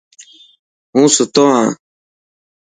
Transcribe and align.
هون 0.93 1.05
ستوهان. 1.17 1.69